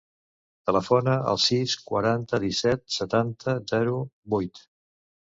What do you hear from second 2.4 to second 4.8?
disset, setanta, zero, vuit.